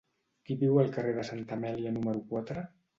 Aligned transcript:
Qui 0.47 0.57
viu 0.63 0.79
al 0.85 0.89
carrer 0.97 1.13
de 1.19 1.27
Santa 1.31 1.61
Amèlia 1.61 1.95
número 2.01 2.29
quatre? 2.35 2.69